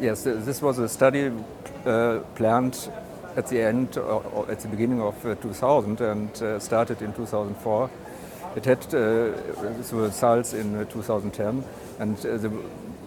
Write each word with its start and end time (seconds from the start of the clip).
Yes, 0.00 0.22
this 0.22 0.62
was 0.62 0.78
a 0.78 0.88
study 0.88 1.32
uh, 1.84 2.20
planned 2.36 2.88
at 3.34 3.48
the 3.48 3.60
end 3.60 3.96
or, 3.96 4.22
or 4.32 4.48
at 4.48 4.60
the 4.60 4.68
beginning 4.68 5.02
of 5.02 5.26
uh, 5.26 5.34
2000 5.34 6.00
and 6.00 6.30
uh, 6.40 6.60
started 6.60 7.02
in 7.02 7.12
2004. 7.12 7.90
It 8.54 8.64
had 8.64 8.94
uh, 8.94 9.32
results 9.90 10.54
in 10.54 10.76
uh, 10.76 10.84
2010, 10.84 11.64
and 11.98 12.16
uh, 12.18 12.36
the 12.36 12.52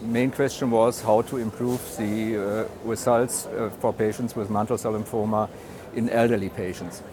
main 0.02 0.32
question 0.32 0.70
was 0.70 1.02
how 1.02 1.21
to 1.21 1.38
improve 1.38 1.80
the 1.98 2.68
results 2.84 3.48
for 3.80 3.94
patients 3.94 4.36
with 4.36 4.50
mantle 4.50 4.78
cell 4.78 4.94
lymphoma 4.94 5.48
in 5.96 6.10
elderly 6.10 6.50
patients. 6.50 7.04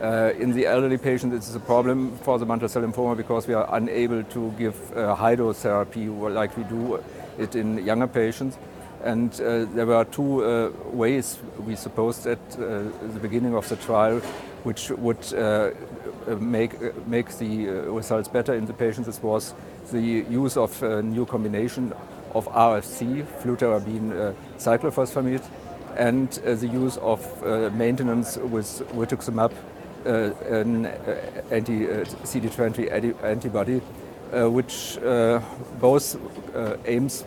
Uh, 0.00 0.32
in 0.38 0.52
the 0.52 0.66
elderly 0.66 0.98
patients, 0.98 1.48
is 1.48 1.54
a 1.54 1.60
problem 1.60 2.16
for 2.18 2.38
the 2.38 2.44
mantle 2.44 2.68
cell 2.68 2.82
lymphoma 2.82 3.16
because 3.16 3.46
we 3.46 3.54
are 3.54 3.66
unable 3.76 4.22
to 4.24 4.50
give 4.58 4.94
uh, 4.94 5.14
high 5.14 5.34
dose 5.34 5.60
therapy 5.60 6.06
like 6.08 6.54
we 6.56 6.64
do 6.64 7.02
it 7.38 7.54
in 7.54 7.84
younger 7.84 8.06
patients. 8.06 8.58
And 9.04 9.32
uh, 9.34 9.66
there 9.66 9.86
were 9.86 10.04
two 10.04 10.44
uh, 10.44 10.70
ways 10.90 11.38
we 11.58 11.76
supposed 11.76 12.26
at 12.26 12.38
uh, 12.54 12.84
the 13.14 13.20
beginning 13.20 13.54
of 13.54 13.68
the 13.68 13.76
trial 13.76 14.20
which 14.64 14.90
would 14.90 15.32
make, 16.40 17.06
make 17.06 17.28
the 17.38 17.68
results 17.68 18.26
better 18.26 18.52
in 18.52 18.66
the 18.66 18.72
patients. 18.72 19.06
This 19.06 19.22
was 19.22 19.54
the 19.92 20.00
use 20.00 20.56
of 20.56 20.82
a 20.82 21.02
new 21.02 21.24
combination 21.24 21.92
of 22.34 22.46
RFC, 22.48 23.24
fludarabine 23.42 24.34
cyclophosphamide, 24.58 25.44
and 25.96 26.30
the 26.32 26.66
use 26.66 26.96
of 26.96 27.20
maintenance 27.76 28.38
with 28.38 28.82
rituximab 28.92 29.52
an 30.06 30.86
uh, 30.86 31.42
anti-CD20 31.50 33.22
uh, 33.22 33.26
antibody, 33.26 33.80
which 34.50 34.98
both 35.80 36.16
aims 36.86 37.24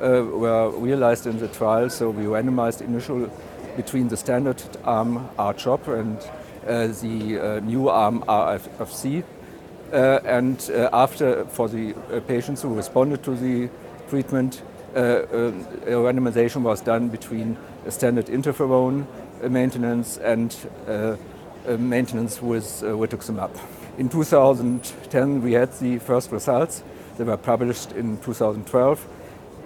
were 0.00 0.70
realized 0.70 1.26
in 1.26 1.38
the 1.38 1.48
trial. 1.48 1.90
So 1.90 2.10
we 2.10 2.24
randomized 2.24 2.80
initial 2.80 3.30
between 3.76 4.08
the 4.08 4.16
standard 4.16 4.62
arm 4.84 5.28
R-CHOP 5.38 5.88
and 5.88 6.18
the 6.66 7.60
new 7.64 7.88
arm 7.88 8.24
RFC. 8.28 9.24
Uh, 9.92 10.20
and 10.24 10.70
uh, 10.74 10.90
after, 10.92 11.46
for 11.46 11.66
the 11.68 11.94
uh, 11.94 12.20
patients 12.20 12.60
who 12.60 12.74
responded 12.74 13.22
to 13.22 13.34
the 13.34 13.70
treatment, 14.08 14.62
randomization 14.94 16.62
was 16.62 16.80
done 16.80 17.08
between 17.08 17.56
a 17.86 17.90
standard 17.90 18.26
interferon 18.26 19.06
maintenance 19.48 20.18
and 20.18 20.54
uh, 20.86 21.16
maintenance 21.78 22.42
with 22.42 22.82
uh, 22.82 22.86
rituximab. 22.86 23.50
In 23.96 24.08
2010, 24.08 25.42
we 25.42 25.52
had 25.52 25.72
the 25.78 25.98
first 25.98 26.32
results. 26.32 26.82
They 27.16 27.24
were 27.24 27.36
published 27.36 27.92
in 27.92 28.18
2012. 28.18 29.06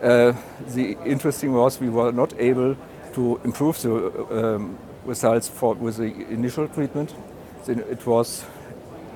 Uh, 0.03 0.33
the 0.75 0.97
interesting 1.05 1.53
was 1.53 1.81
we 1.81 1.89
were 1.89 2.13
not 2.13 2.35
able 2.39 2.77
to 3.15 3.41
improve 3.45 3.81
the 3.83 4.55
um, 4.55 4.77
results 5.05 5.49
for, 5.49 5.75
with 5.75 5.97
the 5.97 6.13
initial 6.29 6.67
treatment. 6.69 7.15
It 7.69 8.07
was, 8.07 8.43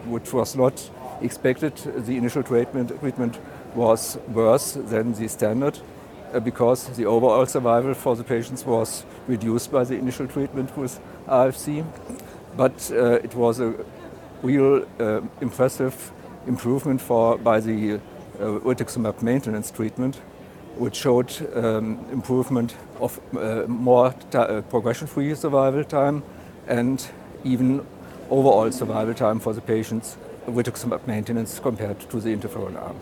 which 0.07 0.33
was 0.33 0.55
not 0.55 0.91
expected. 1.21 1.75
The 1.77 2.17
initial 2.17 2.43
treatment, 2.43 2.99
treatment 3.01 3.39
was 3.75 4.19
worse 4.29 4.73
than 4.75 5.13
the 5.15 5.29
standard 5.29 5.79
uh, 6.33 6.41
because 6.41 6.89
the 6.97 7.07
overall 7.07 7.47
survival 7.47 7.95
for 7.95 8.15
the 8.15 8.25
patients 8.25 8.65
was 8.65 9.05
reduced 9.27 9.73
by 9.73 9.85
the 9.85 9.95
initial 9.95 10.29
treatment 10.29 10.77
with 10.77 11.01
RFC 11.27 11.85
but 12.57 12.91
uh, 12.93 13.21
it 13.23 13.35
was 13.35 13.61
a 13.61 13.75
real 14.43 14.87
uh, 14.99 15.21
impressive 15.41 16.13
improvement 16.47 17.01
for, 17.01 17.39
by 17.39 17.61
the 17.61 17.95
uh, 17.95 17.99
rituximab 18.39 19.23
maintenance 19.23 19.71
treatment, 19.71 20.21
which 20.77 20.97
showed 20.97 21.31
um, 21.55 22.05
improvement 22.13 22.75
of 23.01 23.21
uh, 23.37 23.65
more 23.67 24.15
uh, 24.35 24.63
progression-free 24.63 25.35
survival 25.35 25.85
time 25.85 26.23
and 26.67 27.09
even 27.45 27.87
overall 28.31 28.71
survival 28.71 29.15
time 29.15 29.39
for 29.41 29.53
the 29.53 29.61
patients 29.61 30.17
with 30.47 31.07
maintenance 31.07 31.59
compared 31.59 31.99
to 32.11 32.21
the 32.21 32.35
interferon 32.35 32.81
arm. 32.81 32.97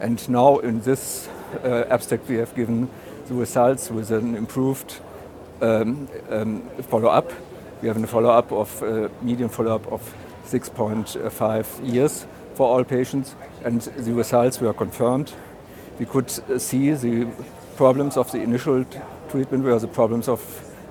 And 0.00 0.28
now 0.28 0.58
in 0.58 0.80
this 0.80 1.28
uh, 1.62 1.84
abstract 1.90 2.28
we 2.28 2.36
have 2.36 2.54
given 2.54 2.88
the 3.26 3.34
results 3.34 3.90
with 3.90 4.10
an 4.10 4.34
improved 4.34 5.00
um, 5.60 6.08
um, 6.30 6.68
follow-up 6.90 7.32
we 7.84 7.88
have 7.88 8.02
a 8.02 8.06
follow-up 8.06 8.50
of 8.50 8.82
uh, 8.82 9.10
median 9.20 9.50
follow-up 9.50 9.86
of 9.92 10.00
6.5 10.46 11.92
years 11.92 12.26
for 12.54 12.66
all 12.66 12.82
patients, 12.82 13.34
and 13.62 13.82
the 13.82 14.14
results 14.14 14.58
were 14.58 14.72
confirmed. 14.72 15.34
We 15.98 16.06
could 16.06 16.32
uh, 16.50 16.58
see 16.58 16.92
the 16.92 17.28
problems 17.76 18.16
of 18.16 18.30
the 18.32 18.38
initial 18.38 18.84
treatment 19.28 19.64
were 19.64 19.78
the 19.78 19.88
problems 19.88 20.28
of 20.28 20.40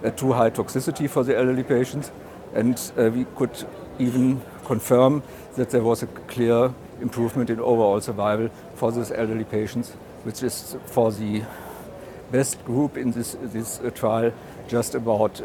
uh, 0.04 0.10
too 0.12 0.34
high 0.34 0.50
toxicity 0.50 1.10
for 1.10 1.24
the 1.24 1.38
elderly 1.38 1.64
patients, 1.64 2.12
and 2.54 2.80
uh, 2.98 3.10
we 3.10 3.26
could 3.36 3.66
even 4.00 4.42
confirm 4.66 5.24
that 5.56 5.70
there 5.70 5.84
was 5.84 6.04
a 6.04 6.08
clear 6.08 6.74
improvement 7.02 7.50
in 7.50 7.60
overall 7.60 8.02
survival 8.02 8.50
for 8.76 8.92
these 8.92 9.12
elderly 9.12 9.44
patients, 9.44 9.92
which 10.24 10.44
is 10.44 10.76
for 10.86 11.12
the 11.12 11.44
best 12.32 12.64
group 12.66 12.98
in 12.98 13.12
this, 13.12 13.36
this 13.42 13.80
trial 13.94 14.32
just 14.68 14.96
about 14.96 15.42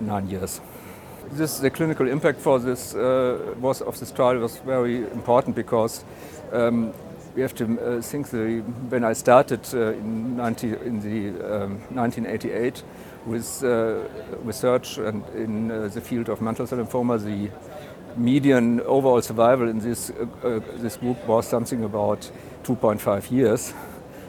nine 0.00 0.28
years. 0.28 0.60
This 1.32 1.58
the 1.58 1.70
clinical 1.70 2.08
impact 2.08 2.40
for 2.40 2.58
this 2.58 2.94
uh, 2.94 3.54
was 3.60 3.80
of 3.82 3.98
this 3.98 4.12
trial 4.12 4.38
was 4.38 4.58
very 4.58 4.96
important 4.96 5.56
because 5.56 6.04
um, 6.52 6.92
we 7.34 7.42
have 7.42 7.54
to 7.54 7.64
uh, 7.80 8.02
think 8.02 8.28
the, 8.28 8.60
when 8.88 9.04
I 9.04 9.14
started 9.14 9.60
uh, 9.74 9.92
in, 9.92 10.36
90, 10.36 10.68
in 10.68 11.00
the 11.00 11.64
um, 11.64 11.80
1988 11.94 12.82
with 13.24 13.64
uh, 13.64 14.00
research 14.42 14.98
and 14.98 15.24
in 15.34 15.70
uh, 15.70 15.88
the 15.88 16.00
field 16.00 16.28
of 16.28 16.42
mantle 16.42 16.66
cell 16.66 16.78
lymphoma, 16.78 17.22
the 17.22 17.50
median 18.16 18.80
overall 18.82 19.22
survival 19.22 19.68
in 19.68 19.78
this, 19.78 20.10
uh, 20.10 20.60
this 20.76 20.96
group 20.96 21.24
was 21.26 21.48
something 21.48 21.84
about 21.84 22.30
2.5 22.64 23.30
years, 23.30 23.72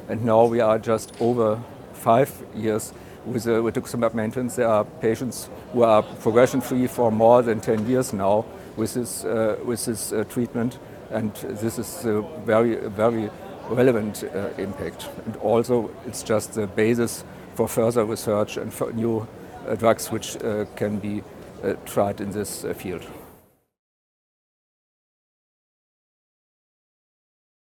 and 0.07 0.23
now 0.23 0.45
we 0.45 0.59
are 0.59 0.79
just 0.79 1.13
over 1.19 1.61
five 1.93 2.31
years 2.55 2.93
with 3.25 3.47
uh, 3.47 3.51
rituximab 3.51 4.13
maintenance. 4.13 4.55
There 4.55 4.67
are 4.67 4.85
patients 4.85 5.49
who 5.71 5.83
are 5.83 6.03
progression 6.03 6.61
free 6.61 6.87
for 6.87 7.11
more 7.11 7.41
than 7.41 7.59
10 7.59 7.87
years 7.87 8.13
now 8.13 8.45
with 8.75 8.93
this, 8.93 9.23
uh, 9.23 9.57
with 9.63 9.85
this 9.85 10.11
uh, 10.11 10.23
treatment, 10.25 10.77
and 11.13 11.33
this 11.35 11.77
is 11.77 12.05
a 12.05 12.21
very, 12.45 12.75
very 12.89 13.29
relevant 13.69 14.23
uh, 14.23 14.49
impact. 14.57 15.09
And 15.25 15.35
also, 15.37 15.91
it's 16.05 16.23
just 16.23 16.53
the 16.53 16.67
basis 16.67 17.23
for 17.55 17.67
further 17.67 18.03
research 18.05 18.57
and 18.57 18.73
for 18.73 18.91
new 18.91 19.27
uh, 19.67 19.75
drugs 19.75 20.11
which 20.11 20.35
uh, 20.43 20.65
can 20.75 20.99
be 20.99 21.23
tried 21.85 22.19
in 22.19 22.31
this 22.31 22.65
field. 22.75 23.05